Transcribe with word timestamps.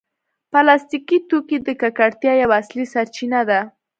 پلاستيکي 0.51 1.17
توکي 1.29 1.57
د 1.63 1.69
ککړتیا 1.81 2.33
یوه 2.43 2.55
اصلي 2.61 2.85
سرچینه 2.93 3.39
ده. 3.49 3.59